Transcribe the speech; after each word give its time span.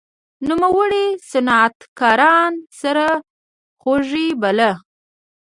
نوموړي 0.47 1.05
صنعتکاران 1.29 2.53
سرخوږی 2.79 4.27
باله. 4.41 4.71